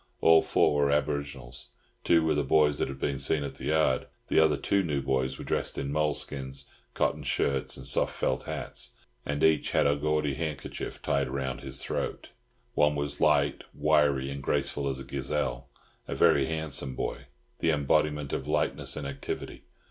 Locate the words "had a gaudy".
9.69-10.33